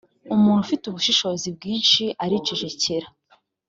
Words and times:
umuntu 0.35 0.61
ufite 0.65 0.83
ubushishozi 0.87 1.47
bwinshi 1.55 2.03
aricecekera 2.23 3.07